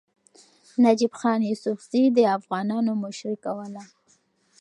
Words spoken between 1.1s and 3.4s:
خان یوسفزي د افغانانو مشري